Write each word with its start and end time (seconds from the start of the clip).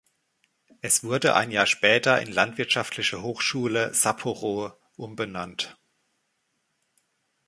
Es 0.81 1.03
wurde 1.03 1.35
ein 1.35 1.51
Jahr 1.51 1.67
später 1.67 2.19
in 2.23 2.31
Landwirtschaftliche 2.31 3.21
Hochschule 3.21 3.93
Sapporo 3.93 4.73
umbenannt. 4.95 5.77